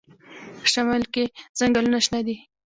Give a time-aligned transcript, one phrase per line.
[0.61, 1.23] په شمال کې
[1.59, 2.35] ځنګلونه شنه دي.